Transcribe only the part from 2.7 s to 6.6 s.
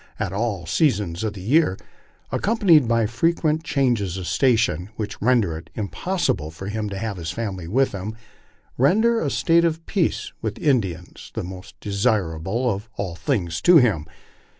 by frequent changes of station, which render it impossible